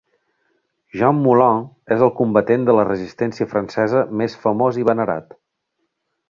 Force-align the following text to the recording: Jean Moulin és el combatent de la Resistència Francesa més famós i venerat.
Jean 1.01 1.19
Moulin 1.25 1.61
és 1.95 2.01
el 2.05 2.11
combatent 2.21 2.65
de 2.69 2.75
la 2.77 2.87
Resistència 2.87 3.47
Francesa 3.53 4.03
més 4.23 4.39
famós 4.47 4.81
i 4.85 4.89
venerat. 4.91 5.31